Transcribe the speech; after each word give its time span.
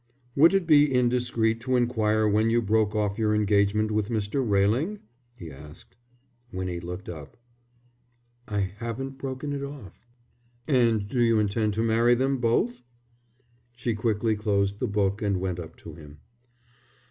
"Would 0.35 0.55
it 0.55 0.65
be 0.65 0.91
indiscreet 0.91 1.61
to 1.61 1.75
inquire 1.75 2.27
when 2.27 2.49
you 2.49 2.59
broke 2.59 2.95
off 2.95 3.19
your 3.19 3.35
engagement 3.35 3.91
with 3.91 4.09
Mr. 4.09 4.43
Railing?" 4.43 4.97
he 5.35 5.51
asked. 5.51 5.95
Winnie 6.51 6.79
looked 6.79 7.07
up. 7.07 7.37
"I 8.47 8.61
haven't 8.61 9.19
broken 9.19 9.53
it 9.53 9.61
off." 9.63 10.07
"And 10.67 11.07
do 11.07 11.21
you 11.21 11.37
intend 11.39 11.75
to 11.75 11.83
marry 11.83 12.15
them 12.15 12.39
both?" 12.39 12.81
She 13.73 13.93
quickly 13.93 14.35
closed 14.35 14.79
the 14.79 14.87
book 14.87 15.21
and 15.21 15.37
went 15.39 15.59
up 15.59 15.75
to 15.75 15.93
him. 15.93 16.17